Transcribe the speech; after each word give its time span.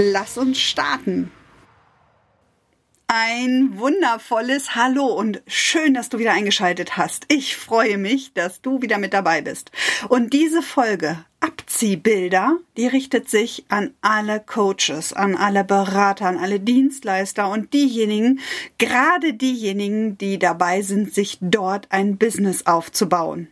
Lass 0.00 0.38
uns 0.38 0.60
starten. 0.60 1.32
Ein 3.08 3.76
wundervolles 3.78 4.76
Hallo 4.76 5.06
und 5.06 5.42
schön, 5.48 5.92
dass 5.92 6.08
du 6.08 6.20
wieder 6.20 6.34
eingeschaltet 6.34 6.96
hast. 6.96 7.24
Ich 7.26 7.56
freue 7.56 7.98
mich, 7.98 8.32
dass 8.32 8.60
du 8.60 8.80
wieder 8.80 8.98
mit 8.98 9.12
dabei 9.12 9.42
bist. 9.42 9.72
Und 10.08 10.32
diese 10.32 10.62
Folge 10.62 11.24
Abziehbilder, 11.40 12.58
die 12.76 12.86
richtet 12.86 13.28
sich 13.28 13.64
an 13.70 13.92
alle 14.00 14.38
Coaches, 14.38 15.14
an 15.14 15.34
alle 15.34 15.64
Berater, 15.64 16.26
an 16.26 16.38
alle 16.38 16.60
Dienstleister 16.60 17.50
und 17.50 17.72
diejenigen, 17.72 18.38
gerade 18.78 19.34
diejenigen, 19.34 20.16
die 20.16 20.38
dabei 20.38 20.82
sind, 20.82 21.12
sich 21.12 21.38
dort 21.40 21.90
ein 21.90 22.18
Business 22.18 22.66
aufzubauen. 22.66 23.48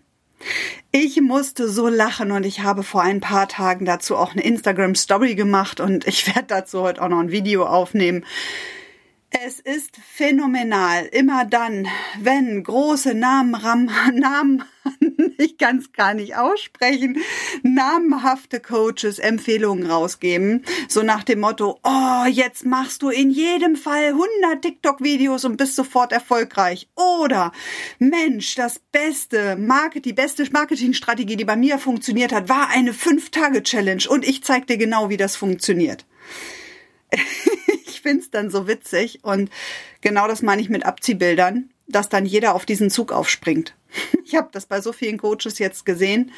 Ich 0.93 1.21
musste 1.21 1.69
so 1.69 1.89
lachen 1.89 2.31
und 2.31 2.45
ich 2.45 2.61
habe 2.61 2.83
vor 2.83 3.03
ein 3.03 3.21
paar 3.21 3.49
Tagen 3.49 3.85
dazu 3.85 4.17
auch 4.17 4.33
eine 4.33 4.43
Instagram 4.43 4.95
Story 4.95 5.35
gemacht 5.35 5.81
und 5.81 6.07
ich 6.07 6.27
werde 6.27 6.47
dazu 6.49 6.81
heute 6.81 7.03
auch 7.03 7.09
noch 7.09 7.21
ein 7.21 7.31
Video 7.31 7.67
aufnehmen. 7.67 8.25
Es 9.31 9.59
ist 9.59 9.97
phänomenal. 9.97 11.07
Immer 11.07 11.45
dann, 11.45 11.89
wenn 12.21 12.63
große 12.63 13.13
Namen, 13.13 13.57
Ram, 13.57 13.91
Namen, 14.15 14.65
ich 15.39 15.59
kann 15.59 15.79
es 15.79 15.93
gar 15.93 16.15
nicht 16.15 16.37
aussprechen, 16.37 17.19
namenhafte 17.63 18.61
Coaches 18.61 19.19
Empfehlungen 19.19 19.91
rausgeben, 19.91 20.65
so 20.89 21.03
nach 21.03 21.25
dem 21.25 21.41
Motto, 21.41 21.81
oh, 21.83 22.25
jetzt 22.29 22.65
machst 22.67 23.03
du 23.03 23.11
in 23.11 23.31
jedem 23.31 23.75
Fall 23.75 24.15
100 24.43 24.63
TikTok-Videos 24.63 25.45
und 25.45 25.57
bist 25.57 25.75
sofort 25.75 26.13
erfolgreich. 26.13 26.89
Oder, 26.95 27.51
Mensch, 27.99 28.55
das 28.55 28.79
beste 28.79 29.57
Market, 29.57 30.05
die 30.05 30.13
beste 30.13 30.49
Marketingstrategie, 30.53 31.37
die 31.37 31.45
bei 31.45 31.57
mir 31.57 31.79
funktioniert 31.79 32.33
hat, 32.33 32.49
war 32.49 32.69
eine 32.69 32.93
5-Tage-Challenge 32.93 34.05
und 34.09 34.27
ich 34.27 34.45
zeig 34.45 34.69
dir 34.69 34.77
genau, 34.77 35.11
wie 35.11 35.17
das 35.17 35.35
funktioniert. 35.35 36.07
ich 37.87 38.01
find's 38.01 38.31
dann 38.31 38.51
so 38.51 38.67
witzig 38.69 39.21
und 39.23 39.51
genau 40.01 40.29
das 40.29 40.43
meine 40.43 40.63
ich 40.63 40.69
mit 40.69 40.85
Abziehbildern, 40.85 41.71
dass 41.87 42.09
dann 42.09 42.27
jeder 42.27 42.55
auf 42.55 42.67
diesen 42.67 42.91
Zug 42.91 43.13
aufspringt. 43.13 43.75
Ich 44.25 44.35
habe 44.35 44.49
das 44.51 44.67
bei 44.67 44.81
so 44.81 44.93
vielen 44.93 45.19
Coaches 45.19 45.61
jetzt 45.61 45.87
gesehen, 45.87 46.33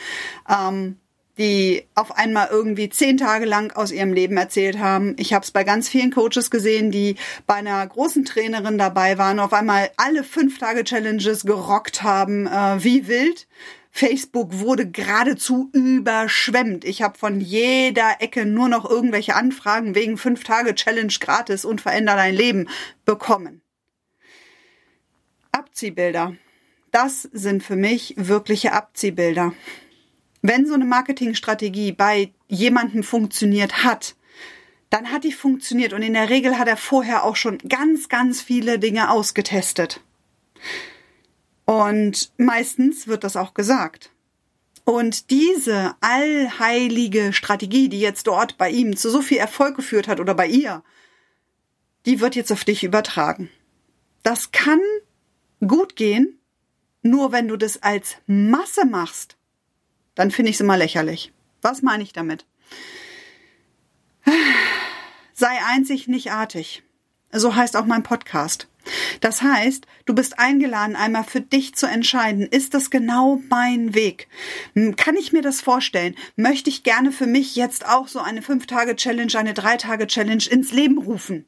ähm, 0.47 0.99
die 1.39 1.87
auf 1.95 2.19
einmal 2.19 2.49
irgendwie 2.51 2.91
zehn 2.91 3.17
Tage 3.17 3.47
lang 3.47 3.73
aus 3.73 3.93
ihrem 3.93 4.13
Leben 4.13 4.37
erzählt 4.37 4.79
haben. 4.79 5.15
Ich 5.19 5.33
habe 5.33 5.45
es 5.45 5.53
bei 5.53 5.65
ganz 5.65 5.89
vielen 5.89 6.11
Coaches 6.11 6.51
gesehen, 6.51 6.91
die 6.91 7.17
bei 7.47 7.55
einer 7.55 7.87
großen 7.87 8.27
Trainerin 8.27 8.77
dabei 8.77 9.17
waren, 9.17 9.39
auf 9.41 9.55
einmal 9.55 9.91
alle 9.97 10.23
fünf 10.23 10.59
Tage 10.59 10.85
Challenges 10.85 11.45
gerockt 11.45 12.03
haben, 12.03 12.47
äh, 12.47 12.85
wie 12.85 13.09
wild. 13.09 13.47
Facebook 13.91 14.59
wurde 14.59 14.89
geradezu 14.89 15.71
überschwemmt. 15.73 16.85
Ich 16.85 17.03
habe 17.03 17.19
von 17.19 17.41
jeder 17.41 18.17
Ecke 18.21 18.47
nur 18.47 18.69
noch 18.69 18.89
irgendwelche 18.89 19.35
Anfragen 19.35 19.95
wegen 19.95 20.17
5 20.17 20.45
Tage 20.45 20.75
Challenge 20.75 21.13
gratis 21.19 21.65
und 21.65 21.81
veränder 21.81 22.15
dein 22.15 22.35
Leben 22.35 22.69
bekommen. 23.05 23.63
Abziehbilder. 25.53 26.37
Das 26.91 27.23
sind 27.33 27.63
für 27.63 27.77
mich 27.77 28.15
wirkliche 28.17 28.73
Abziehbilder. 28.73 29.53
Wenn 30.43 30.67
so 30.67 30.75
eine 30.75 30.85
Marketingstrategie 30.85 31.93
bei 31.93 32.33
jemandem 32.47 33.03
funktioniert 33.03 33.85
hat, 33.85 34.15
dann 34.91 35.11
hat 35.11 35.25
die 35.25 35.33
funktioniert 35.33 35.93
und 35.93 36.03
in 36.03 36.15
der 36.15 36.31
Regel 36.31 36.59
hat 36.59 36.69
er 36.69 36.77
vorher 36.77 37.25
auch 37.25 37.37
schon 37.37 37.59
ganz, 37.59 38.09
ganz 38.09 38.41
viele 38.41 38.79
Dinge 38.79 39.11
ausgetestet. 39.11 40.01
Und 41.69 42.33
meistens 42.39 43.09
wird 43.09 43.25
das 43.25 43.37
auch 43.37 43.53
gesagt. 43.53 44.11
Und 44.87 45.29
diese 45.29 45.95
allheilige 46.01 47.35
Strategie, 47.35 47.91
die 47.91 48.01
jetzt 48.01 48.27
dort 48.27 48.57
bei 48.57 48.71
ihm 48.71 48.97
zu 48.97 49.11
so 49.11 49.21
viel 49.21 49.37
Erfolg 49.37 49.77
geführt 49.77 50.09
hat 50.09 50.19
oder 50.19 50.33
bei 50.33 50.47
ihr, 50.47 50.83
die 52.07 52.21
wird 52.21 52.37
jetzt 52.37 52.51
auf 52.53 52.65
dich 52.65 52.85
übertragen. 52.85 53.51
Das 54.23 54.51
kann 54.51 54.81
gut 55.61 55.95
gehen, 55.95 56.39
nur 57.03 57.33
wenn 57.33 57.49
du 57.49 57.59
das 57.59 57.83
als 57.83 58.17
Masse 58.27 58.87
machst, 58.87 59.37
dann 60.15 60.31
finde 60.31 60.49
ich 60.49 60.57
es 60.57 60.63
immer 60.63 60.79
lächerlich. 60.79 61.35
Was 61.61 61.83
meine 61.83 62.03
ich 62.03 62.15
damit? 62.15 62.47
Sei 65.35 65.59
einzig 65.67 66.09
nicht 66.09 66.33
artig. 66.33 66.83
So 67.31 67.55
heißt 67.55 67.77
auch 67.77 67.85
mein 67.85 68.05
Podcast. 68.05 68.69
Das 69.21 69.43
heißt, 69.43 69.87
du 70.05 70.15
bist 70.15 70.39
eingeladen, 70.39 70.97
einmal 70.97 71.25
für 71.25 71.41
dich 71.41 71.75
zu 71.75 71.87
entscheiden, 71.87 72.43
ist 72.43 72.75
das 72.75 72.91
genau 72.91 73.41
mein 73.49 73.95
Weg? 73.95 74.29
Kann 74.97 75.17
ich 75.17 75.33
mir 75.33 75.43
das 75.43 75.61
vorstellen? 75.61 76.15
Möchte 76.37 76.71
ich 76.71 76.83
gerne 76.83 77.13
für 77.13 77.27
mich 77.27 77.57
jetzt 77.57 77.87
auch 77.87 78.09
so 78.09 78.21
eine 78.21 78.41
5-Tage-Challenge, 78.41 79.39
eine 79.39 79.53
3-Tage-Challenge 79.53 80.45
ins 80.51 80.73
Leben 80.73 80.99
rufen? 80.99 81.47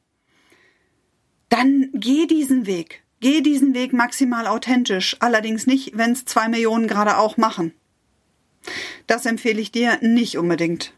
Dann 1.49 1.89
geh 1.93 2.27
diesen 2.27 2.65
Weg. 2.65 3.03
Geh 3.19 3.41
diesen 3.41 3.75
Weg 3.75 3.93
maximal 3.93 4.47
authentisch, 4.47 5.15
allerdings 5.19 5.67
nicht, 5.67 5.95
wenn 5.95 6.13
es 6.13 6.25
zwei 6.25 6.47
Millionen 6.47 6.87
gerade 6.87 7.17
auch 7.17 7.37
machen. 7.37 7.71
Das 9.05 9.27
empfehle 9.27 9.61
ich 9.61 9.71
dir 9.71 9.99
nicht 10.01 10.37
unbedingt. 10.37 10.93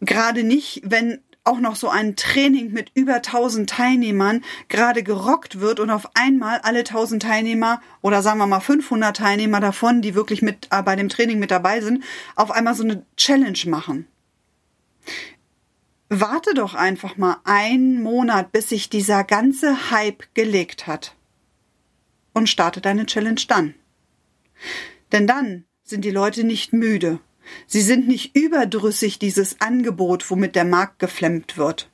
Gerade 0.00 0.44
nicht, 0.44 0.82
wenn 0.84 1.20
auch 1.44 1.60
noch 1.60 1.76
so 1.76 1.88
ein 1.88 2.16
Training 2.16 2.72
mit 2.72 2.90
über 2.94 3.16
1000 3.16 3.68
Teilnehmern 3.68 4.42
gerade 4.68 5.02
gerockt 5.02 5.60
wird 5.60 5.78
und 5.78 5.90
auf 5.90 6.08
einmal 6.14 6.58
alle 6.62 6.80
1000 6.80 7.22
Teilnehmer 7.22 7.80
oder 8.00 8.22
sagen 8.22 8.38
wir 8.38 8.46
mal 8.46 8.60
500 8.60 9.16
Teilnehmer 9.16 9.60
davon, 9.60 10.00
die 10.00 10.14
wirklich 10.14 10.40
mit 10.42 10.68
äh, 10.70 10.82
bei 10.82 10.96
dem 10.96 11.10
Training 11.10 11.38
mit 11.38 11.50
dabei 11.50 11.80
sind, 11.82 12.02
auf 12.34 12.50
einmal 12.50 12.74
so 12.74 12.82
eine 12.82 13.04
Challenge 13.16 13.58
machen. 13.66 14.08
Warte 16.08 16.54
doch 16.54 16.74
einfach 16.74 17.16
mal 17.16 17.38
einen 17.44 18.02
Monat, 18.02 18.52
bis 18.52 18.68
sich 18.70 18.88
dieser 18.88 19.24
ganze 19.24 19.90
Hype 19.90 20.34
gelegt 20.34 20.86
hat. 20.86 21.14
Und 22.32 22.48
starte 22.48 22.80
deine 22.80 23.06
Challenge 23.06 23.40
dann. 23.48 23.74
Denn 25.12 25.26
dann 25.26 25.64
sind 25.82 26.04
die 26.04 26.10
Leute 26.10 26.44
nicht 26.44 26.72
müde 26.72 27.20
Sie 27.66 27.80
sind 27.80 28.08
nicht 28.08 28.36
überdrüssig 28.36 29.18
dieses 29.18 29.60
Angebot, 29.60 30.30
womit 30.30 30.54
der 30.54 30.64
Markt 30.64 30.98
geflemmt 30.98 31.56
wird. 31.56 31.90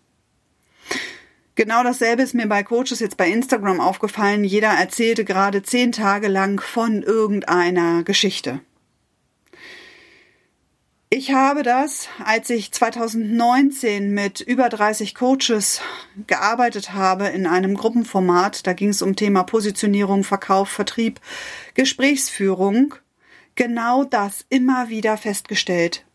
Genau 1.54 1.82
dasselbe 1.82 2.22
ist 2.22 2.34
mir 2.34 2.46
bei 2.46 2.62
Coaches 2.62 3.00
jetzt 3.00 3.16
bei 3.16 3.28
Instagram 3.28 3.80
aufgefallen. 3.80 4.44
Jeder 4.44 4.70
erzählte 4.70 5.24
gerade 5.24 5.62
zehn 5.62 5.92
Tage 5.92 6.28
lang 6.28 6.60
von 6.60 7.02
irgendeiner 7.02 8.02
Geschichte. 8.02 8.60
Ich 11.12 11.32
habe 11.32 11.64
das, 11.64 12.08
als 12.24 12.50
ich 12.50 12.70
2019 12.70 14.14
mit 14.14 14.40
über 14.40 14.68
30 14.68 15.16
Coaches 15.16 15.80
gearbeitet 16.28 16.94
habe 16.94 17.26
in 17.26 17.48
einem 17.48 17.76
Gruppenformat, 17.76 18.64
da 18.64 18.74
ging 18.74 18.90
es 18.90 19.02
um 19.02 19.16
Thema 19.16 19.42
Positionierung, 19.42 20.22
Verkauf, 20.22 20.68
Vertrieb, 20.68 21.20
Gesprächsführung, 21.74 22.94
genau 23.60 24.04
das 24.04 24.46
immer 24.48 24.88
wieder 24.88 25.18
festgestellt. 25.18 26.06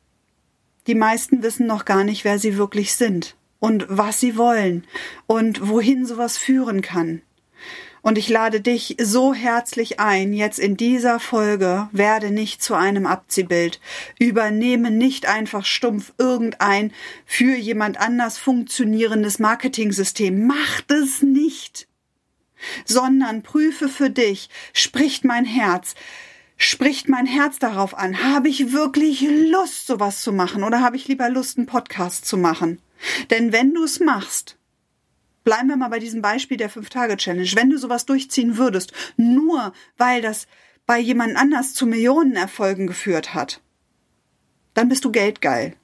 Die 0.88 0.95
meisten 0.95 1.44
wissen 1.44 1.67
noch 1.67 1.85
gar 1.85 2.03
nicht, 2.03 2.25
wer 2.25 2.39
sie 2.39 2.57
wirklich 2.57 2.95
sind 2.95 3.35
und 3.59 3.85
was 3.88 4.19
sie 4.19 4.35
wollen 4.35 4.87
und 5.28 5.70
wohin 5.70 6.08
sowas 6.08 6.40
führen 6.40 6.81
kann. 6.81 7.22
Und 8.02 8.17
ich 8.17 8.29
lade 8.29 8.61
dich 8.61 8.97
so 8.99 9.35
herzlich 9.35 9.99
ein, 9.99 10.34
jetzt 10.34 10.58
in 10.58 10.75
dieser 10.75 11.20
Folge 11.20 11.87
werde 11.91 12.31
nicht 12.31 12.64
zu 12.64 12.73
einem 12.73 13.05
Abziehbild. 13.05 13.79
Übernehme 14.17 14.90
nicht 14.90 15.28
einfach 15.28 15.66
stumpf 15.66 16.14
irgendein 16.17 16.93
für 17.28 17.55
jemand 17.55 17.99
anders 17.99 18.40
funktionierendes 18.40 19.37
Marketingsystem. 19.37 20.47
Mach 20.47 20.81
das 20.87 21.22
nicht. 21.22 21.87
Sondern 22.85 23.43
prüfe 23.43 23.87
für 23.87 24.09
dich, 24.09 24.49
spricht 24.73 25.25
mein 25.25 25.46
Herz, 25.46 25.93
Spricht 26.57 27.09
mein 27.09 27.25
Herz 27.25 27.59
darauf 27.59 27.97
an? 27.97 28.23
Habe 28.23 28.47
ich 28.47 28.72
wirklich 28.72 29.22
Lust, 29.22 29.87
sowas 29.87 30.22
zu 30.22 30.31
machen? 30.31 30.63
Oder 30.63 30.81
habe 30.81 30.96
ich 30.96 31.07
lieber 31.07 31.29
Lust, 31.29 31.57
einen 31.57 31.67
Podcast 31.67 32.25
zu 32.25 32.37
machen? 32.37 32.81
Denn 33.29 33.52
wenn 33.52 33.73
du 33.73 33.84
es 33.84 33.99
machst, 33.99 34.57
bleiben 35.43 35.67
wir 35.67 35.78
mal 35.78 35.90
bei 35.90 35.99
diesem 35.99 36.22
Beispiel 36.22 36.57
der 36.57 36.69
Fünf-Tage-Challenge, 36.69 37.52
wenn 37.55 37.69
du 37.69 37.78
sowas 37.78 38.05
durchziehen 38.05 38.57
würdest, 38.57 38.93
nur 39.17 39.73
weil 39.97 40.22
das 40.22 40.47
bei 40.85 40.99
jemand 40.99 41.35
anders 41.35 41.73
zu 41.73 41.87
Millionenerfolgen 41.87 42.87
geführt 42.87 43.34
hat, 43.34 43.61
dann 44.73 44.90
bist 44.90 45.05
du 45.05 45.11
geldgeil. 45.11 45.75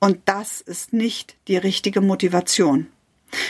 Und 0.00 0.20
das 0.24 0.60
ist 0.60 0.92
nicht 0.92 1.36
die 1.48 1.56
richtige 1.56 2.00
Motivation. 2.00 2.88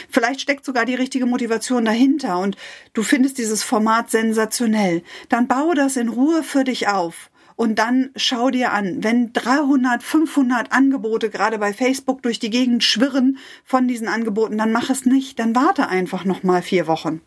Vielleicht 0.08 0.40
steckt 0.40 0.64
sogar 0.64 0.84
die 0.84 0.94
richtige 0.94 1.26
Motivation 1.26 1.84
dahinter 1.84 2.38
und 2.38 2.56
du 2.92 3.02
findest 3.02 3.38
dieses 3.38 3.62
Format 3.62 4.10
sensationell. 4.10 5.02
Dann 5.28 5.48
baue 5.48 5.74
das 5.74 5.96
in 5.96 6.08
Ruhe 6.08 6.42
für 6.42 6.64
dich 6.64 6.88
auf. 6.88 7.30
Und 7.56 7.78
dann 7.78 8.10
schau 8.16 8.50
dir 8.50 8.72
an, 8.72 9.04
wenn 9.04 9.32
300, 9.32 10.02
500 10.02 10.72
Angebote 10.72 11.30
gerade 11.30 11.58
bei 11.58 11.72
Facebook 11.72 12.22
durch 12.22 12.38
die 12.38 12.50
Gegend 12.50 12.82
schwirren 12.82 13.38
von 13.64 13.86
diesen 13.86 14.08
Angeboten, 14.08 14.58
dann 14.58 14.72
mach 14.72 14.90
es 14.90 15.04
nicht, 15.04 15.38
dann 15.38 15.54
warte 15.54 15.88
einfach 15.88 16.24
noch 16.24 16.42
mal 16.42 16.62
vier 16.62 16.86
Wochen. 16.86 17.20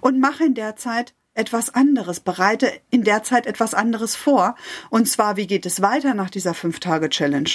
Und 0.00 0.20
mach 0.20 0.40
in 0.40 0.54
der 0.54 0.76
Zeit 0.76 1.14
etwas 1.34 1.74
anderes, 1.74 2.20
bereite 2.20 2.72
in 2.90 3.04
der 3.04 3.22
Zeit 3.22 3.46
etwas 3.46 3.72
anderes 3.74 4.16
vor. 4.16 4.56
Und 4.90 5.08
zwar, 5.08 5.36
wie 5.36 5.46
geht 5.46 5.64
es 5.64 5.80
weiter 5.80 6.14
nach 6.14 6.30
dieser 6.30 6.54
Fünf-Tage-Challenge? 6.54 7.50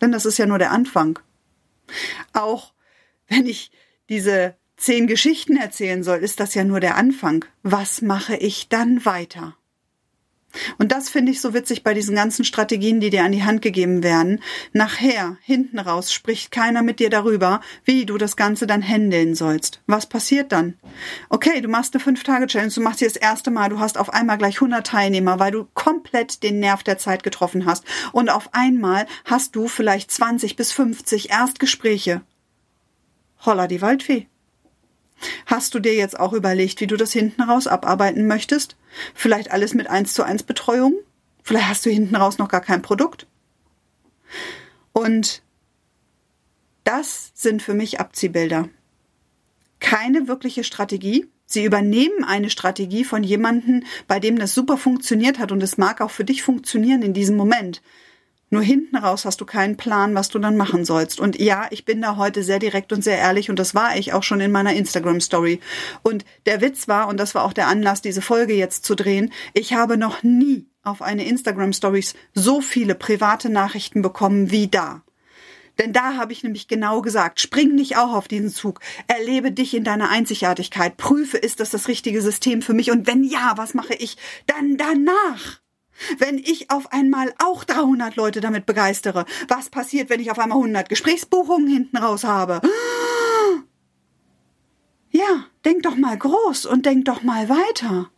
Denn 0.00 0.12
das 0.12 0.26
ist 0.26 0.38
ja 0.38 0.46
nur 0.46 0.58
der 0.58 0.72
Anfang. 0.72 1.18
Auch 2.32 2.72
wenn 3.28 3.46
ich 3.46 3.70
diese 4.08 4.56
zehn 4.76 5.06
Geschichten 5.06 5.56
erzählen 5.56 6.02
soll, 6.02 6.18
ist 6.18 6.40
das 6.40 6.54
ja 6.54 6.64
nur 6.64 6.80
der 6.80 6.96
Anfang. 6.96 7.44
Was 7.62 8.02
mache 8.02 8.36
ich 8.36 8.68
dann 8.68 9.04
weiter? 9.04 9.56
Und 10.78 10.92
das 10.92 11.08
finde 11.08 11.32
ich 11.32 11.40
so 11.40 11.54
witzig 11.54 11.82
bei 11.82 11.94
diesen 11.94 12.14
ganzen 12.14 12.44
Strategien, 12.44 13.00
die 13.00 13.10
dir 13.10 13.24
an 13.24 13.32
die 13.32 13.44
Hand 13.44 13.62
gegeben 13.62 14.02
werden. 14.02 14.40
Nachher, 14.72 15.36
hinten 15.42 15.78
raus, 15.78 16.12
spricht 16.12 16.50
keiner 16.50 16.82
mit 16.82 17.00
dir 17.00 17.10
darüber, 17.10 17.60
wie 17.84 18.06
du 18.06 18.18
das 18.18 18.36
Ganze 18.36 18.66
dann 18.66 18.82
handeln 18.82 19.34
sollst. 19.34 19.80
Was 19.86 20.06
passiert 20.06 20.52
dann? 20.52 20.74
Okay, 21.28 21.60
du 21.60 21.68
machst 21.68 21.94
eine 21.94 22.02
Fünf-Tage-Challenge, 22.02 22.72
du 22.72 22.80
machst 22.80 22.98
sie 23.00 23.06
das 23.06 23.16
erste 23.16 23.50
Mal, 23.50 23.68
du 23.68 23.78
hast 23.78 23.98
auf 23.98 24.12
einmal 24.12 24.38
gleich 24.38 24.56
100 24.56 24.86
Teilnehmer, 24.86 25.38
weil 25.38 25.52
du 25.52 25.66
komplett 25.74 26.42
den 26.42 26.60
Nerv 26.60 26.82
der 26.82 26.98
Zeit 26.98 27.22
getroffen 27.22 27.66
hast. 27.66 27.84
Und 28.12 28.30
auf 28.30 28.50
einmal 28.52 29.06
hast 29.24 29.56
du 29.56 29.68
vielleicht 29.68 30.10
20 30.10 30.56
bis 30.56 30.72
50 30.72 31.30
Erstgespräche. 31.30 32.22
Holla 33.44 33.66
die 33.66 33.82
Waldfee. 33.82 34.28
Hast 35.46 35.74
du 35.74 35.80
dir 35.80 35.94
jetzt 35.94 36.18
auch 36.18 36.32
überlegt, 36.32 36.80
wie 36.80 36.86
du 36.86 36.96
das 36.96 37.12
hinten 37.12 37.42
raus 37.42 37.66
abarbeiten 37.66 38.26
möchtest? 38.26 38.76
Vielleicht 39.14 39.50
alles 39.50 39.74
mit 39.74 39.88
1 39.88 40.14
zu 40.14 40.22
1 40.22 40.44
Betreuung? 40.44 40.94
Vielleicht 41.42 41.68
hast 41.68 41.86
du 41.86 41.90
hinten 41.90 42.16
raus 42.16 42.38
noch 42.38 42.48
gar 42.48 42.60
kein 42.60 42.82
Produkt? 42.82 43.26
Und 44.92 45.42
das 46.84 47.32
sind 47.34 47.62
für 47.62 47.74
mich 47.74 48.00
Abziehbilder. 48.00 48.68
Keine 49.80 50.28
wirkliche 50.28 50.64
Strategie. 50.64 51.26
Sie 51.46 51.64
übernehmen 51.64 52.24
eine 52.24 52.48
Strategie 52.48 53.04
von 53.04 53.22
jemandem, 53.22 53.84
bei 54.06 54.18
dem 54.20 54.38
das 54.38 54.54
super 54.54 54.78
funktioniert 54.78 55.38
hat 55.38 55.52
und 55.52 55.62
es 55.62 55.76
mag 55.76 56.00
auch 56.00 56.10
für 56.10 56.24
dich 56.24 56.42
funktionieren 56.42 57.02
in 57.02 57.12
diesem 57.12 57.36
Moment. 57.36 57.82
Nur 58.54 58.62
hinten 58.62 58.94
raus 58.94 59.24
hast 59.24 59.40
du 59.40 59.46
keinen 59.46 59.76
Plan, 59.76 60.14
was 60.14 60.28
du 60.28 60.38
dann 60.38 60.56
machen 60.56 60.84
sollst. 60.84 61.18
Und 61.18 61.40
ja, 61.40 61.66
ich 61.70 61.84
bin 61.84 62.00
da 62.00 62.16
heute 62.16 62.44
sehr 62.44 62.60
direkt 62.60 62.92
und 62.92 63.02
sehr 63.02 63.18
ehrlich 63.18 63.50
und 63.50 63.58
das 63.58 63.74
war 63.74 63.96
ich 63.96 64.12
auch 64.12 64.22
schon 64.22 64.40
in 64.40 64.52
meiner 64.52 64.74
Instagram 64.74 65.20
Story. 65.20 65.58
Und 66.04 66.24
der 66.46 66.60
Witz 66.60 66.86
war, 66.86 67.08
und 67.08 67.18
das 67.18 67.34
war 67.34 67.42
auch 67.42 67.52
der 67.52 67.66
Anlass, 67.66 68.00
diese 68.00 68.22
Folge 68.22 68.54
jetzt 68.54 68.84
zu 68.84 68.94
drehen, 68.94 69.32
ich 69.54 69.72
habe 69.72 69.96
noch 69.96 70.22
nie 70.22 70.68
auf 70.84 71.02
eine 71.02 71.26
Instagram 71.26 71.72
Stories 71.72 72.14
so 72.32 72.60
viele 72.60 72.94
private 72.94 73.50
Nachrichten 73.50 74.02
bekommen 74.02 74.52
wie 74.52 74.68
da. 74.68 75.02
Denn 75.80 75.92
da 75.92 76.16
habe 76.16 76.32
ich 76.32 76.44
nämlich 76.44 76.68
genau 76.68 77.02
gesagt, 77.02 77.40
spring 77.40 77.74
nicht 77.74 77.96
auch 77.96 78.12
auf 78.12 78.28
diesen 78.28 78.50
Zug, 78.50 78.78
erlebe 79.08 79.50
dich 79.50 79.74
in 79.74 79.82
deiner 79.82 80.10
Einzigartigkeit, 80.10 80.96
prüfe, 80.96 81.38
ist 81.38 81.58
das 81.58 81.70
das 81.70 81.88
richtige 81.88 82.22
System 82.22 82.62
für 82.62 82.72
mich 82.72 82.92
und 82.92 83.08
wenn 83.08 83.24
ja, 83.24 83.54
was 83.56 83.74
mache 83.74 83.94
ich 83.94 84.16
dann 84.46 84.76
danach? 84.76 85.63
Wenn 86.18 86.38
ich 86.38 86.70
auf 86.70 86.92
einmal 86.92 87.32
auch 87.38 87.64
300 87.64 88.16
Leute 88.16 88.40
damit 88.40 88.66
begeistere, 88.66 89.24
was 89.48 89.70
passiert, 89.70 90.10
wenn 90.10 90.20
ich 90.20 90.30
auf 90.30 90.38
einmal 90.38 90.58
100 90.58 90.88
Gesprächsbuchungen 90.88 91.68
hinten 91.68 91.96
raus 91.96 92.24
habe? 92.24 92.60
Ja, 95.10 95.46
denk 95.64 95.84
doch 95.84 95.96
mal 95.96 96.18
groß 96.18 96.66
und 96.66 96.86
denk 96.86 97.04
doch 97.04 97.22
mal 97.22 97.48
weiter. 97.48 98.10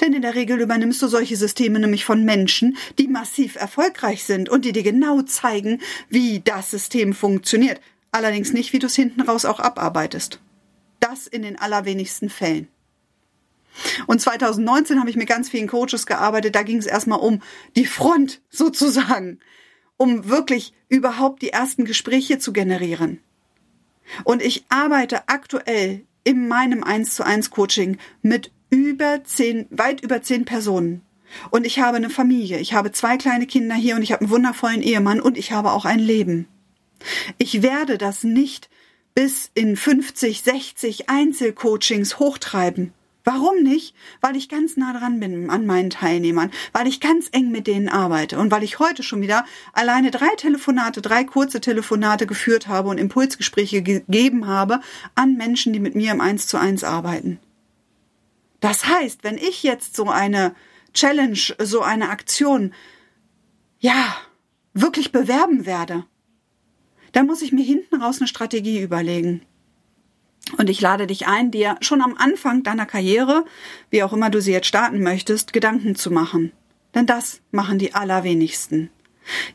Denn 0.00 0.12
in 0.12 0.22
der 0.22 0.34
Regel 0.34 0.60
übernimmst 0.60 1.00
du 1.00 1.06
solche 1.06 1.36
Systeme 1.36 1.78
nämlich 1.78 2.04
von 2.04 2.24
Menschen, 2.24 2.76
die 2.98 3.08
massiv 3.08 3.56
erfolgreich 3.56 4.24
sind 4.24 4.48
und 4.48 4.64
die 4.64 4.72
dir 4.72 4.82
genau 4.82 5.22
zeigen, 5.22 5.80
wie 6.08 6.40
das 6.40 6.70
System 6.70 7.14
funktioniert. 7.14 7.80
Allerdings 8.12 8.52
nicht, 8.52 8.72
wie 8.72 8.78
du 8.80 8.86
es 8.86 8.96
hinten 8.96 9.20
raus 9.20 9.44
auch 9.44 9.60
abarbeitest. 9.60 10.40
Das 10.98 11.26
in 11.26 11.42
den 11.42 11.58
allerwenigsten 11.58 12.28
Fällen. 12.28 12.68
Und 14.06 14.20
2019 14.20 14.98
habe 14.98 15.10
ich 15.10 15.16
mit 15.16 15.28
ganz 15.28 15.48
vielen 15.48 15.68
Coaches 15.68 16.06
gearbeitet. 16.06 16.54
Da 16.54 16.62
ging 16.62 16.78
es 16.78 16.86
erstmal 16.86 17.20
um 17.20 17.40
die 17.76 17.86
Front 17.86 18.40
sozusagen, 18.50 19.40
um 19.96 20.28
wirklich 20.28 20.72
überhaupt 20.88 21.42
die 21.42 21.50
ersten 21.50 21.84
Gespräche 21.84 22.38
zu 22.38 22.52
generieren. 22.52 23.20
Und 24.24 24.42
ich 24.42 24.64
arbeite 24.68 25.28
aktuell 25.28 26.04
in 26.24 26.48
meinem 26.48 26.82
1 26.84 27.14
zu 27.14 27.24
1 27.24 27.50
Coaching 27.50 27.98
mit 28.22 28.50
über 28.70 29.22
zehn, 29.24 29.66
weit 29.70 30.02
über 30.02 30.22
zehn 30.22 30.44
Personen. 30.44 31.02
Und 31.50 31.64
ich 31.64 31.78
habe 31.78 31.96
eine 31.96 32.10
Familie, 32.10 32.58
ich 32.58 32.74
habe 32.74 32.92
zwei 32.92 33.16
kleine 33.16 33.46
Kinder 33.46 33.74
hier 33.74 33.94
und 33.94 34.02
ich 34.02 34.12
habe 34.12 34.22
einen 34.22 34.30
wundervollen 34.30 34.82
Ehemann 34.82 35.20
und 35.20 35.38
ich 35.38 35.52
habe 35.52 35.70
auch 35.72 35.84
ein 35.84 36.00
Leben. 36.00 36.48
Ich 37.38 37.62
werde 37.62 37.98
das 37.98 38.24
nicht 38.24 38.68
bis 39.14 39.50
in 39.54 39.76
50, 39.76 40.42
60 40.42 41.08
Einzelcoachings 41.08 42.18
hochtreiben. 42.18 42.92
Warum 43.24 43.62
nicht? 43.62 43.94
Weil 44.20 44.36
ich 44.36 44.48
ganz 44.48 44.76
nah 44.76 44.98
dran 44.98 45.20
bin 45.20 45.50
an 45.50 45.66
meinen 45.66 45.90
Teilnehmern, 45.90 46.50
weil 46.72 46.86
ich 46.86 47.00
ganz 47.00 47.28
eng 47.32 47.50
mit 47.50 47.66
denen 47.66 47.88
arbeite 47.88 48.38
und 48.38 48.50
weil 48.50 48.62
ich 48.62 48.78
heute 48.78 49.02
schon 49.02 49.20
wieder 49.20 49.44
alleine 49.72 50.10
drei 50.10 50.34
Telefonate, 50.36 51.02
drei 51.02 51.24
kurze 51.24 51.60
Telefonate 51.60 52.26
geführt 52.26 52.66
habe 52.66 52.88
und 52.88 52.98
Impulsgespräche 52.98 53.82
gegeben 53.82 54.46
habe 54.46 54.80
an 55.14 55.36
Menschen, 55.36 55.72
die 55.72 55.80
mit 55.80 55.94
mir 55.94 56.12
im 56.12 56.20
Eins 56.20 56.46
zu 56.46 56.56
eins 56.56 56.82
arbeiten. 56.82 57.38
Das 58.60 58.86
heißt, 58.86 59.24
wenn 59.24 59.36
ich 59.36 59.62
jetzt 59.62 59.96
so 59.96 60.08
eine 60.08 60.54
Challenge, 60.94 61.38
so 61.58 61.82
eine 61.82 62.10
Aktion, 62.10 62.72
ja, 63.78 64.16
wirklich 64.74 65.12
bewerben 65.12 65.66
werde, 65.66 66.04
dann 67.12 67.26
muss 67.26 67.42
ich 67.42 67.52
mir 67.52 67.64
hinten 67.64 68.02
raus 68.02 68.18
eine 68.18 68.28
Strategie 68.28 68.80
überlegen. 68.80 69.42
Und 70.58 70.70
ich 70.70 70.80
lade 70.80 71.06
dich 71.06 71.26
ein, 71.26 71.50
dir 71.50 71.76
schon 71.80 72.02
am 72.02 72.16
Anfang 72.16 72.62
deiner 72.62 72.86
Karriere, 72.86 73.44
wie 73.90 74.02
auch 74.02 74.12
immer 74.12 74.30
du 74.30 74.40
sie 74.40 74.52
jetzt 74.52 74.66
starten 74.66 75.02
möchtest, 75.02 75.52
Gedanken 75.52 75.96
zu 75.96 76.10
machen. 76.10 76.52
Denn 76.94 77.06
das 77.06 77.40
machen 77.50 77.78
die 77.78 77.94
allerwenigsten. 77.94 78.90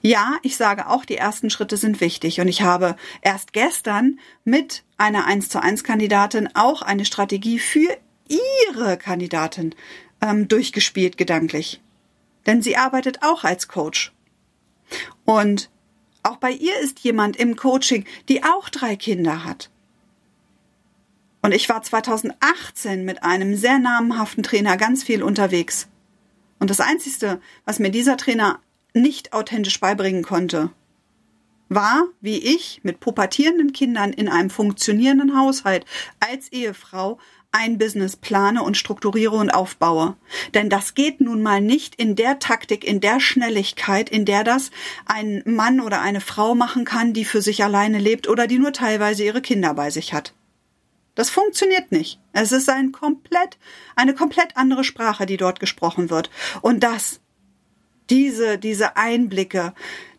Ja, 0.02 0.36
ich 0.42 0.58
sage 0.58 0.88
auch, 0.88 1.06
die 1.06 1.18
ersten 1.18 1.50
Schritte 1.50 1.78
sind 1.78 2.02
wichtig. 2.02 2.40
Und 2.40 2.48
ich 2.48 2.62
habe 2.62 2.96
erst 3.22 3.54
gestern 3.54 4.20
mit 4.44 4.84
einer 4.98 5.26
1 5.26 5.50
zu 5.50 5.62
1 5.62 5.84
Kandidatin 5.84 6.50
auch 6.54 6.82
eine 6.82 7.06
Strategie 7.06 7.60
für 7.60 7.98
ihre 8.28 8.98
Kandidatin 8.98 9.76
ähm, 10.22 10.48
durchgespielt 10.48 11.18
gedanklich. 11.18 11.82
Denn 12.46 12.62
sie 12.62 12.78
arbeitet 12.78 13.24
auch 13.24 13.44
als 13.44 13.68
Coach. 13.68 14.14
Und 15.26 15.70
auch 16.24 16.38
bei 16.38 16.52
ihr 16.52 16.80
ist 16.80 17.00
jemand 17.02 17.36
im 17.36 17.56
Coaching, 17.56 18.06
die 18.30 18.44
auch 18.44 18.70
drei 18.70 18.96
Kinder 18.96 19.44
hat. 19.44 19.70
Und 21.46 21.52
ich 21.52 21.70
war 21.70 21.84
2018 21.84 23.06
mit 23.06 23.22
einem 23.22 23.56
sehr 23.56 23.78
namhaften 23.78 24.42
Trainer 24.42 24.78
ganz 24.78 25.04
viel 25.04 25.22
unterwegs. 25.22 25.88
Und 26.58 26.72
das 26.72 26.80
Einzige, 26.80 27.40
was 27.66 27.78
mir 27.78 27.92
dieser 27.92 28.18
Trainer 28.18 28.62
nicht 28.96 29.32
authentisch 29.32 29.80
beibringen 29.80 30.24
konnte, 30.24 30.72
war, 31.70 32.06
wie 32.20 32.40
ich 32.40 32.80
mit 32.82 33.00
pubertierenden 33.00 33.74
Kindern 33.74 34.12
in 34.12 34.28
einem 34.28 34.50
funktionierenden 34.50 35.40
Haushalt 35.40 35.86
als 36.20 36.52
Ehefrau 36.52 37.20
ein 37.52 37.78
Business 37.78 38.16
plane 38.16 38.64
und 38.64 38.76
strukturiere 38.76 39.36
und 39.36 39.52
aufbaue. 39.52 40.18
Denn 40.56 40.72
das 40.72 40.96
geht 40.96 41.22
nun 41.22 41.44
mal 41.44 41.62
nicht 41.62 41.94
in 41.94 42.16
der 42.16 42.40
Taktik, 42.40 42.84
in 42.84 43.02
der 43.02 43.20
Schnelligkeit, 43.20 44.10
in 44.10 44.26
der 44.26 44.44
das 44.44 44.72
ein 45.06 45.44
Mann 45.46 45.80
oder 45.80 46.02
eine 46.02 46.22
Frau 46.22 46.56
machen 46.56 46.86
kann, 46.86 47.14
die 47.14 47.24
für 47.24 47.44
sich 47.44 47.64
alleine 47.64 48.00
lebt 48.00 48.28
oder 48.28 48.48
die 48.48 48.58
nur 48.58 48.74
teilweise 48.74 49.24
ihre 49.24 49.44
Kinder 49.44 49.76
bei 49.76 49.92
sich 49.92 50.12
hat. 50.12 50.34
Das 51.16 51.30
funktioniert 51.30 51.92
nicht. 51.92 52.20
Es 52.34 52.52
ist 52.52 52.70
ein 52.70 52.92
komplett, 52.92 53.58
eine 53.96 54.14
komplett 54.14 54.56
andere 54.58 54.84
Sprache, 54.84 55.26
die 55.26 55.38
dort 55.38 55.60
gesprochen 55.60 56.10
wird. 56.10 56.30
Und 56.62 56.84
das, 56.84 57.22
diese, 58.10 58.58
diese 58.58 58.98
Einblicke, 58.98 59.74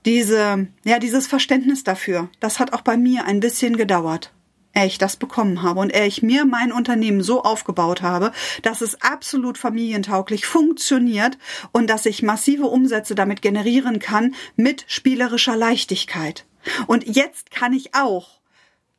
diese, 0.07 0.69
ja, 0.85 0.99
dieses 0.99 1.27
Verständnis 1.27 1.85
dafür, 1.85 2.31
das 2.41 2.59
hat 2.59 2.73
auch 2.73 2.81
bei 2.81 2.97
mir 2.97 3.27
ein 3.27 3.41
bisschen 3.41 3.77
gedauert 3.77 4.33
ehe 4.77 4.87
ich 4.87 4.99
das 4.99 5.17
bekommen 5.17 5.63
habe 5.63 5.81
und 5.81 5.95
ehe 5.95 6.07
ich 6.07 6.23
mir 6.23 6.45
mein 6.45 6.71
Unternehmen 6.71 7.23
so 7.23 7.43
aufgebaut 7.43 8.03
habe, 8.03 8.31
dass 8.63 8.83
es 8.83 9.01
absolut 9.01 9.57
familientauglich 9.57 10.45
funktioniert 10.45 11.39
und 11.73 11.89
dass 11.89 12.07
ich 12.07 12.23
massive 12.23 12.67
Umsätze 12.67 13.15
damit 13.15 13.41
generieren 13.41 13.99
kann 13.99 14.35
mit 14.55 14.85
spielerischer 14.87 15.57
Leichtigkeit. 15.57 16.45
Und 16.87 17.07
jetzt 17.07 17.51
kann 17.51 17.73
ich 17.73 17.95
auch 17.95 18.41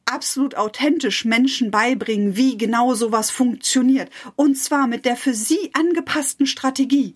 absolut 0.08 0.56
authentisch 0.56 1.26
Menschen 1.26 1.70
beibringen, 1.72 2.36
wie 2.36 2.58
genau 2.58 2.94
sowas 2.94 3.30
funktioniert. 3.30 4.10
Und 4.36 4.58
zwar 4.58 4.88
mit 4.88 5.06
der 5.06 5.16
für 5.16 5.34
sie 5.34 5.72
angepassten 5.74 6.46
Strategie. 6.46 7.16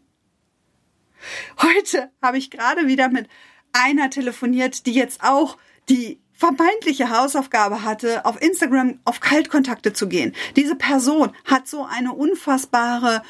Heute 1.61 2.11
habe 2.21 2.37
ich 2.37 2.51
gerade 2.51 2.87
wieder 2.87 3.09
mit 3.09 3.27
einer 3.73 4.09
telefoniert, 4.09 4.85
die 4.85 4.93
jetzt 4.93 5.23
auch 5.23 5.57
die 5.89 6.19
vermeintliche 6.33 7.11
Hausaufgabe 7.11 7.83
hatte, 7.83 8.25
auf 8.25 8.41
Instagram 8.41 8.99
auf 9.05 9.19
Kaltkontakte 9.19 9.93
zu 9.93 10.07
gehen. 10.07 10.33
Diese 10.55 10.75
Person 10.75 11.31
hat 11.45 11.67
so 11.67 11.85
eine 11.85 12.13
unfassbare 12.13 13.21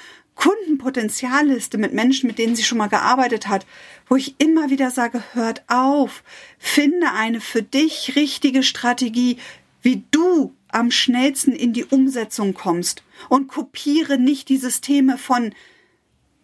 Kundenpotenzialliste 0.41 1.77
mit 1.77 1.93
Menschen, 1.93 2.25
mit 2.25 2.39
denen 2.39 2.55
sie 2.55 2.63
schon 2.63 2.79
mal 2.79 2.87
gearbeitet 2.87 3.47
hat, 3.47 3.67
wo 4.07 4.15
ich 4.15 4.39
immer 4.39 4.71
wieder 4.71 4.89
sage, 4.89 5.23
hört 5.33 5.63
auf, 5.67 6.23
finde 6.57 7.11
eine 7.11 7.39
für 7.39 7.61
dich 7.61 8.15
richtige 8.15 8.63
Strategie, 8.63 9.37
wie 9.83 10.03
du 10.09 10.55
am 10.69 10.89
schnellsten 10.89 11.51
in 11.51 11.73
die 11.73 11.85
Umsetzung 11.85 12.55
kommst 12.55 13.03
und 13.29 13.49
kopiere 13.49 14.17
nicht 14.17 14.49
die 14.49 14.57
Systeme 14.57 15.19
von 15.19 15.53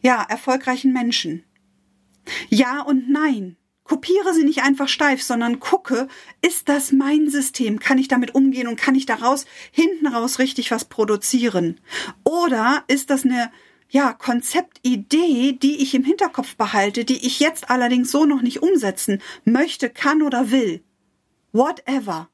ja, 0.02 0.24
erfolgreichen 0.30 0.94
Menschen. 0.94 1.44
Ja 2.50 2.82
und 2.82 3.10
nein. 3.10 3.58
Kopiere 3.84 4.34
sie 4.36 4.44
nicht 4.44 4.62
einfach 4.62 4.90
steif, 4.90 5.24
sondern 5.24 5.60
gucke, 5.60 6.08
ist 6.42 6.70
das 6.70 6.92
mein 6.92 7.32
System? 7.32 7.80
Kann 7.80 7.98
ich 7.98 8.10
damit 8.10 8.36
umgehen 8.36 8.68
und 8.68 8.80
kann 8.80 8.94
ich 8.94 9.08
daraus 9.08 9.48
hinten 9.72 10.06
raus 10.06 10.38
richtig 10.38 10.70
was 10.70 10.86
produzieren? 10.86 11.80
Oder 12.24 12.84
ist 12.88 13.10
das 13.10 13.24
eine 13.24 13.50
ja, 13.90 14.14
Konzeptidee, 14.14 15.54
die 15.54 15.82
ich 15.82 15.94
im 15.96 16.04
Hinterkopf 16.04 16.56
behalte, 16.56 17.06
die 17.06 17.26
ich 17.26 17.40
jetzt 17.40 17.70
allerdings 17.70 18.12
so 18.12 18.26
noch 18.26 18.42
nicht 18.42 18.62
umsetzen 18.62 19.22
möchte, 19.46 19.90
kann 19.90 20.22
oder 20.22 20.52
will? 20.52 20.84
Whatever. 21.54 22.30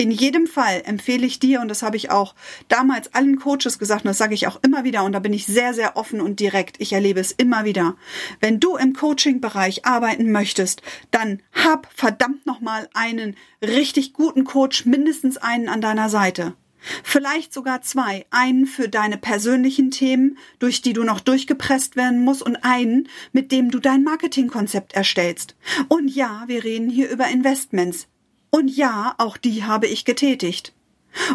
In 0.00 0.10
jedem 0.10 0.46
Fall 0.46 0.80
empfehle 0.86 1.26
ich 1.26 1.40
dir, 1.40 1.60
und 1.60 1.68
das 1.68 1.82
habe 1.82 1.98
ich 1.98 2.10
auch 2.10 2.34
damals 2.68 3.12
allen 3.12 3.38
Coaches 3.38 3.78
gesagt, 3.78 4.02
und 4.02 4.08
das 4.08 4.16
sage 4.16 4.32
ich 4.32 4.46
auch 4.46 4.58
immer 4.62 4.82
wieder, 4.82 5.04
und 5.04 5.12
da 5.12 5.18
bin 5.18 5.34
ich 5.34 5.44
sehr, 5.44 5.74
sehr 5.74 5.98
offen 5.98 6.22
und 6.22 6.40
direkt. 6.40 6.80
Ich 6.80 6.94
erlebe 6.94 7.20
es 7.20 7.32
immer 7.32 7.66
wieder. 7.66 7.96
Wenn 8.40 8.60
du 8.60 8.76
im 8.76 8.94
Coaching-Bereich 8.94 9.84
arbeiten 9.84 10.32
möchtest, 10.32 10.80
dann 11.10 11.42
hab 11.52 11.86
verdammt 11.94 12.46
nochmal 12.46 12.88
einen 12.94 13.36
richtig 13.60 14.14
guten 14.14 14.44
Coach, 14.44 14.86
mindestens 14.86 15.36
einen 15.36 15.68
an 15.68 15.82
deiner 15.82 16.08
Seite. 16.08 16.54
Vielleicht 17.02 17.52
sogar 17.52 17.82
zwei. 17.82 18.26
Einen 18.30 18.66
für 18.66 18.88
deine 18.88 19.18
persönlichen 19.18 19.90
Themen, 19.90 20.38
durch 20.58 20.82
die 20.82 20.92
du 20.92 21.04
noch 21.04 21.20
durchgepresst 21.20 21.96
werden 21.96 22.24
musst, 22.24 22.42
und 22.42 22.56
einen, 22.56 23.08
mit 23.32 23.52
dem 23.52 23.70
du 23.70 23.78
dein 23.78 24.02
Marketingkonzept 24.02 24.94
erstellst. 24.94 25.56
Und 25.88 26.08
ja, 26.08 26.44
wir 26.46 26.64
reden 26.64 26.90
hier 26.90 27.10
über 27.10 27.28
Investments. 27.28 28.06
Und 28.50 28.68
ja, 28.68 29.14
auch 29.18 29.36
die 29.36 29.64
habe 29.64 29.86
ich 29.86 30.04
getätigt. 30.04 30.72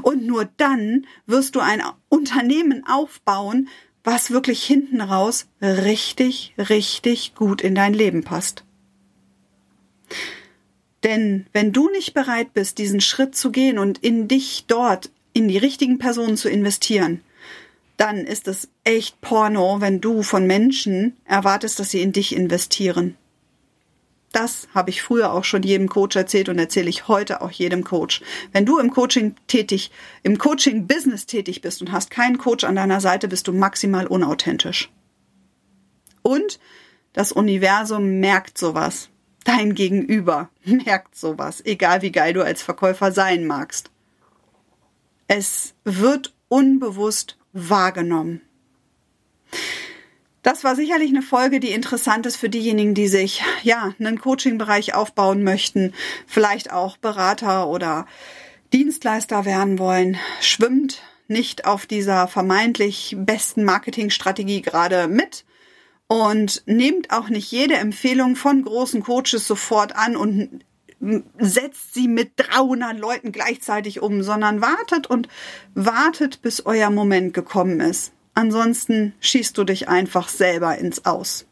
Und 0.01 0.25
nur 0.25 0.45
dann 0.57 1.05
wirst 1.25 1.55
du 1.55 1.59
ein 1.59 1.83
Unternehmen 2.09 2.85
aufbauen, 2.87 3.69
was 4.03 4.31
wirklich 4.31 4.63
hinten 4.63 5.01
raus 5.01 5.47
richtig, 5.61 6.53
richtig 6.57 7.35
gut 7.35 7.61
in 7.61 7.75
dein 7.75 7.93
Leben 7.93 8.23
passt. 8.23 8.63
Denn 11.03 11.45
wenn 11.53 11.71
du 11.71 11.89
nicht 11.89 12.13
bereit 12.13 12.53
bist, 12.53 12.77
diesen 12.77 13.01
Schritt 13.01 13.35
zu 13.35 13.51
gehen 13.51 13.77
und 13.77 13.99
in 13.99 14.27
dich 14.27 14.65
dort, 14.67 15.11
in 15.35 15.49
die 15.49 15.57
richtigen 15.57 15.99
Personen 15.99 16.37
zu 16.37 16.49
investieren, 16.49 17.21
dann 17.97 18.19
ist 18.25 18.47
es 18.47 18.69
echt 18.85 19.19
Porno, 19.19 19.81
wenn 19.81 19.99
du 19.99 20.23
von 20.23 20.47
Menschen 20.47 21.17
erwartest, 21.25 21.77
dass 21.77 21.91
sie 21.91 22.01
in 22.01 22.13
dich 22.13 22.33
investieren. 22.33 23.17
Das 24.31 24.67
habe 24.73 24.89
ich 24.89 25.01
früher 25.01 25.33
auch 25.33 25.43
schon 25.43 25.63
jedem 25.63 25.89
Coach 25.89 26.15
erzählt 26.15 26.49
und 26.49 26.57
erzähle 26.57 26.89
ich 26.89 27.09
heute 27.09 27.41
auch 27.41 27.51
jedem 27.51 27.83
Coach. 27.83 28.21
Wenn 28.53 28.65
du 28.65 28.79
im 28.79 28.91
Coaching 28.91 29.35
tätig, 29.47 29.91
im 30.23 30.37
Coaching-Business 30.37 31.25
tätig 31.25 31.61
bist 31.61 31.81
und 31.81 31.91
hast 31.91 32.11
keinen 32.11 32.37
Coach 32.37 32.63
an 32.63 32.75
deiner 32.75 33.01
Seite, 33.01 33.27
bist 33.27 33.47
du 33.47 33.53
maximal 33.53 34.07
unauthentisch. 34.07 34.89
Und 36.21 36.59
das 37.13 37.33
Universum 37.33 38.19
merkt 38.19 38.57
sowas. 38.57 39.09
Dein 39.43 39.75
Gegenüber 39.75 40.49
merkt 40.63 41.15
sowas, 41.17 41.61
egal 41.65 42.01
wie 42.01 42.11
geil 42.11 42.33
du 42.33 42.43
als 42.43 42.61
Verkäufer 42.61 43.11
sein 43.11 43.45
magst. 43.45 43.91
Es 45.27 45.73
wird 45.83 46.33
unbewusst 46.49 47.37
wahrgenommen. 47.53 48.41
Das 50.43 50.63
war 50.63 50.75
sicherlich 50.75 51.09
eine 51.09 51.23
Folge, 51.23 51.59
die 51.59 51.71
interessant 51.71 52.27
ist 52.27 52.35
für 52.35 52.49
diejenigen, 52.49 52.93
die 52.93 53.07
sich 53.07 53.41
ja 53.63 53.95
einen 53.97 54.19
Coaching-Bereich 54.19 54.93
aufbauen 54.93 55.43
möchten, 55.43 55.93
vielleicht 56.27 56.71
auch 56.71 56.97
Berater 56.97 57.67
oder 57.67 58.05
Dienstleister 58.71 59.45
werden 59.45 59.79
wollen. 59.79 60.17
Schwimmt 60.41 61.01
nicht 61.27 61.65
auf 61.65 61.87
dieser 61.87 62.27
vermeintlich 62.27 63.15
besten 63.17 63.63
Marketingstrategie 63.63 64.61
gerade 64.61 65.07
mit 65.07 65.45
und 66.07 66.61
nehmt 66.67 67.11
auch 67.11 67.29
nicht 67.29 67.51
jede 67.51 67.75
Empfehlung 67.75 68.35
von 68.35 68.63
großen 68.63 69.01
Coaches 69.01 69.47
sofort 69.47 69.95
an 69.95 70.15
und 70.15 70.63
setzt 71.39 71.93
sie 71.93 72.07
mit 72.07 72.31
300 72.37 72.97
Leuten 72.97 73.31
gleichzeitig 73.31 74.01
um, 74.01 74.23
sondern 74.23 74.61
wartet 74.61 75.07
und 75.07 75.27
wartet, 75.73 76.41
bis 76.41 76.65
euer 76.65 76.89
Moment 76.89 77.33
gekommen 77.33 77.79
ist. 77.79 78.13
Ansonsten 78.33 79.13
schießt 79.19 79.57
du 79.57 79.63
dich 79.63 79.87
einfach 79.87 80.27
selber 80.27 80.77
ins 80.77 81.05
Aus 81.05 81.45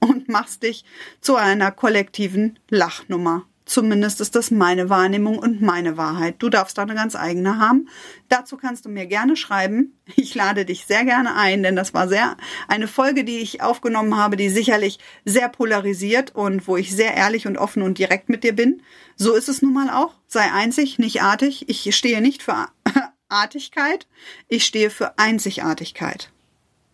und 0.00 0.28
machst 0.28 0.62
dich 0.62 0.84
zu 1.20 1.36
einer 1.36 1.70
kollektiven 1.70 2.58
Lachnummer. 2.68 3.46
Zumindest 3.68 4.22
ist 4.22 4.34
das 4.34 4.50
meine 4.50 4.88
Wahrnehmung 4.88 5.38
und 5.38 5.60
meine 5.60 5.98
Wahrheit. 5.98 6.36
Du 6.38 6.48
darfst 6.48 6.78
da 6.78 6.82
eine 6.82 6.94
ganz 6.94 7.14
eigene 7.14 7.58
haben. 7.58 7.90
Dazu 8.30 8.56
kannst 8.56 8.86
du 8.86 8.88
mir 8.88 9.04
gerne 9.04 9.36
schreiben. 9.36 9.92
Ich 10.16 10.34
lade 10.34 10.64
dich 10.64 10.86
sehr 10.86 11.04
gerne 11.04 11.36
ein, 11.36 11.62
denn 11.62 11.76
das 11.76 11.92
war 11.92 12.08
sehr 12.08 12.38
eine 12.66 12.88
Folge, 12.88 13.24
die 13.24 13.40
ich 13.40 13.60
aufgenommen 13.60 14.16
habe, 14.16 14.38
die 14.38 14.48
sicherlich 14.48 14.98
sehr 15.26 15.50
polarisiert 15.50 16.34
und 16.34 16.66
wo 16.66 16.78
ich 16.78 16.96
sehr 16.96 17.12
ehrlich 17.14 17.46
und 17.46 17.58
offen 17.58 17.82
und 17.82 17.98
direkt 17.98 18.30
mit 18.30 18.42
dir 18.42 18.56
bin. 18.56 18.80
So 19.16 19.34
ist 19.34 19.50
es 19.50 19.60
nun 19.60 19.74
mal 19.74 19.90
auch. 19.90 20.14
Sei 20.28 20.50
einzig, 20.50 20.98
nicht 20.98 21.20
artig. 21.20 21.68
Ich 21.68 21.94
stehe 21.94 22.22
nicht 22.22 22.42
für 22.42 22.68
Artigkeit, 23.28 24.06
ich 24.48 24.64
stehe 24.64 24.88
für 24.88 25.18
Einzigartigkeit. 25.18 26.32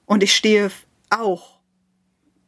Und 0.07 0.25
ich 0.25 0.35
stehe 0.35 0.73
auch 1.09 1.61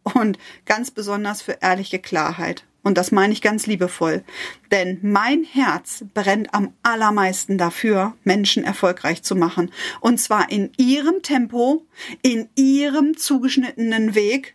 und 0.02 0.36
ganz 0.64 0.90
besonders 0.90 1.42
für 1.42 1.58
ehrliche 1.60 2.00
Klarheit. 2.00 2.64
Und 2.86 2.96
das 2.96 3.10
meine 3.10 3.32
ich 3.32 3.42
ganz 3.42 3.66
liebevoll. 3.66 4.22
Denn 4.70 5.00
mein 5.02 5.42
Herz 5.42 6.04
brennt 6.14 6.54
am 6.54 6.72
allermeisten 6.84 7.58
dafür, 7.58 8.14
Menschen 8.22 8.62
erfolgreich 8.62 9.24
zu 9.24 9.34
machen. 9.34 9.72
Und 10.00 10.20
zwar 10.20 10.52
in 10.52 10.70
ihrem 10.76 11.20
Tempo, 11.20 11.84
in 12.22 12.48
ihrem 12.54 13.16
zugeschnittenen 13.16 14.14
Weg 14.14 14.54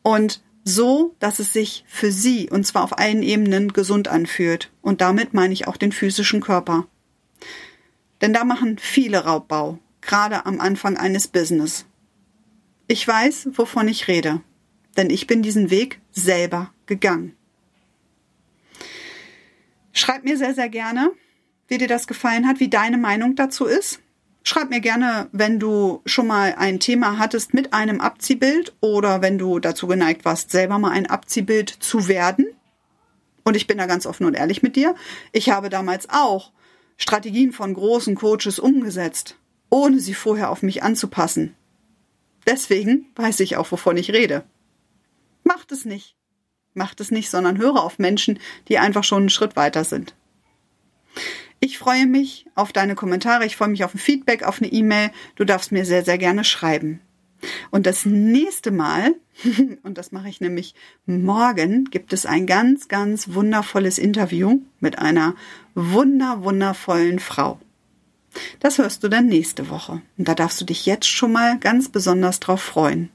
und 0.00 0.42
so, 0.64 1.14
dass 1.18 1.38
es 1.38 1.52
sich 1.52 1.84
für 1.86 2.10
sie, 2.10 2.48
und 2.48 2.66
zwar 2.66 2.82
auf 2.82 2.98
allen 2.98 3.22
Ebenen, 3.22 3.74
gesund 3.74 4.08
anfühlt. 4.08 4.72
Und 4.80 5.02
damit 5.02 5.34
meine 5.34 5.52
ich 5.52 5.68
auch 5.68 5.76
den 5.76 5.92
physischen 5.92 6.40
Körper. 6.40 6.86
Denn 8.22 8.32
da 8.32 8.44
machen 8.44 8.78
viele 8.78 9.26
Raubbau, 9.26 9.78
gerade 10.00 10.46
am 10.46 10.60
Anfang 10.60 10.96
eines 10.96 11.28
Business. 11.28 11.84
Ich 12.86 13.06
weiß, 13.06 13.50
wovon 13.52 13.86
ich 13.88 14.08
rede, 14.08 14.40
denn 14.96 15.10
ich 15.10 15.26
bin 15.26 15.42
diesen 15.42 15.70
Weg 15.70 16.00
selber 16.10 16.72
gegangen. 16.86 17.36
Schreib 19.92 20.24
mir 20.24 20.36
sehr, 20.36 20.54
sehr 20.54 20.68
gerne, 20.68 21.12
wie 21.68 21.78
dir 21.78 21.88
das 21.88 22.06
gefallen 22.06 22.46
hat, 22.46 22.60
wie 22.60 22.68
deine 22.68 22.98
Meinung 22.98 23.36
dazu 23.36 23.66
ist. 23.66 24.00
Schreib 24.44 24.70
mir 24.70 24.80
gerne, 24.80 25.28
wenn 25.32 25.60
du 25.60 26.02
schon 26.04 26.26
mal 26.26 26.54
ein 26.58 26.80
Thema 26.80 27.18
hattest 27.18 27.54
mit 27.54 27.72
einem 27.72 28.00
Abziehbild 28.00 28.74
oder 28.80 29.22
wenn 29.22 29.38
du 29.38 29.60
dazu 29.60 29.86
geneigt 29.86 30.24
warst, 30.24 30.50
selber 30.50 30.78
mal 30.78 30.90
ein 30.90 31.06
Abziehbild 31.06 31.70
zu 31.70 32.08
werden. 32.08 32.46
Und 33.44 33.56
ich 33.56 33.66
bin 33.66 33.78
da 33.78 33.86
ganz 33.86 34.06
offen 34.06 34.26
und 34.26 34.34
ehrlich 34.34 34.62
mit 34.62 34.76
dir. 34.76 34.94
Ich 35.32 35.50
habe 35.50 35.68
damals 35.68 36.08
auch 36.10 36.52
Strategien 36.96 37.52
von 37.52 37.74
großen 37.74 38.14
Coaches 38.14 38.58
umgesetzt, 38.58 39.36
ohne 39.70 40.00
sie 40.00 40.14
vorher 40.14 40.50
auf 40.50 40.62
mich 40.62 40.82
anzupassen. 40.82 41.54
Deswegen 42.46 43.06
weiß 43.14 43.40
ich 43.40 43.56
auch, 43.56 43.70
wovon 43.70 43.96
ich 43.96 44.12
rede. 44.12 44.44
Macht 45.44 45.72
es 45.72 45.84
nicht. 45.84 46.16
Macht 46.74 47.00
es 47.00 47.10
nicht, 47.10 47.30
sondern 47.30 47.58
höre 47.58 47.82
auf 47.82 47.98
Menschen, 47.98 48.38
die 48.68 48.78
einfach 48.78 49.04
schon 49.04 49.24
einen 49.24 49.30
Schritt 49.30 49.56
weiter 49.56 49.84
sind. 49.84 50.14
Ich 51.60 51.78
freue 51.78 52.06
mich 52.06 52.46
auf 52.54 52.72
deine 52.72 52.94
Kommentare, 52.94 53.46
ich 53.46 53.56
freue 53.56 53.68
mich 53.68 53.84
auf 53.84 53.94
ein 53.94 53.98
Feedback, 53.98 54.42
auf 54.42 54.60
eine 54.60 54.72
E-Mail. 54.72 55.10
Du 55.36 55.44
darfst 55.44 55.70
mir 55.70 55.84
sehr, 55.84 56.04
sehr 56.04 56.18
gerne 56.18 56.44
schreiben. 56.44 57.00
Und 57.70 57.86
das 57.86 58.04
nächste 58.04 58.70
Mal, 58.70 59.14
und 59.82 59.98
das 59.98 60.12
mache 60.12 60.28
ich 60.28 60.40
nämlich 60.40 60.74
morgen, 61.06 61.84
gibt 61.84 62.12
es 62.12 62.26
ein 62.26 62.46
ganz, 62.46 62.88
ganz 62.88 63.34
wundervolles 63.34 63.98
Interview 63.98 64.60
mit 64.80 64.98
einer 64.98 65.34
wunder, 65.74 66.42
wundervollen 66.42 67.18
Frau. 67.18 67.60
Das 68.60 68.78
hörst 68.78 69.04
du 69.04 69.08
dann 69.08 69.26
nächste 69.26 69.68
Woche. 69.68 70.02
Und 70.16 70.28
da 70.28 70.34
darfst 70.34 70.60
du 70.60 70.64
dich 70.64 70.86
jetzt 70.86 71.06
schon 71.06 71.32
mal 71.32 71.58
ganz 71.58 71.90
besonders 71.90 72.40
drauf 72.40 72.62
freuen. 72.62 73.10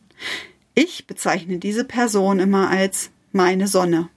Ich 0.80 1.08
bezeichne 1.08 1.58
diese 1.58 1.86
Person 1.86 2.38
immer 2.38 2.70
als 2.70 3.10
meine 3.32 3.68
Sonne. 3.68 4.10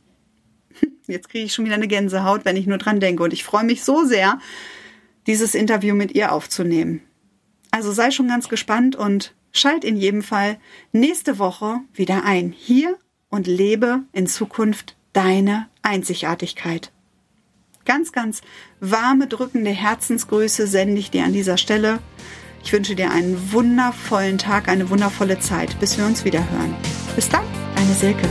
Jetzt 1.07 1.31
kriege 1.31 1.47
ich 1.47 1.55
schon 1.55 1.64
wieder 1.64 1.76
eine 1.76 1.88
Gänsehaut, 1.88 2.45
wenn 2.45 2.59
ich 2.59 2.67
nur 2.67 2.76
dran 2.76 3.00
denke. 3.00 3.23
Und 3.23 3.33
ich 3.33 3.45
freue 3.45 3.64
mich 3.64 3.83
so 3.83 4.05
sehr, 4.05 4.38
dieses 5.26 5.55
Interview 5.55 5.95
mit 5.95 6.14
ihr 6.14 6.33
aufzunehmen. 6.33 7.00
Also 7.71 7.93
sei 7.93 8.11
schon 8.11 8.29
ganz 8.29 8.50
gespannt 8.50 8.95
und 8.95 9.35
Schalt 9.52 9.85
in 9.85 9.97
jedem 9.97 10.23
Fall 10.23 10.59
nächste 10.93 11.38
Woche 11.38 11.79
wieder 11.95 12.25
ein, 12.25 12.52
hier 12.52 12.99
und 13.31 13.47
lebe 13.47 14.02
in 14.12 14.26
Zukunft 14.26 14.97
deine 15.14 15.67
Einzigartigkeit. 15.81 16.93
Ganz, 17.87 18.12
ganz 18.12 18.43
warme, 18.81 19.29
drückende 19.29 19.71
Herzensgrüße 19.71 20.67
sende 20.67 21.00
ich 21.00 21.11
dir 21.11 21.25
an 21.25 21.33
dieser 21.33 21.57
Stelle. 21.57 22.00
Ich 22.62 22.73
wünsche 22.73 22.95
dir 22.95 23.11
einen 23.11 23.52
wundervollen 23.52 24.38
Tag, 24.38 24.69
eine 24.69 24.90
wundervolle 24.90 25.40
Zeit, 25.40 25.79
bis 25.81 25.99
wir 25.99 26.07
uns 26.07 26.25
wieder 26.25 26.40
hören. 26.50 26.75
Bis 27.17 27.29
dann, 27.29 27.45
deine 27.75 27.95
Silke. 27.95 28.29